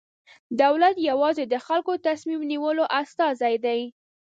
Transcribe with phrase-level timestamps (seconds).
[0.63, 3.81] دولت یوازې د خلکو د تصمیم نیولو استازی دی.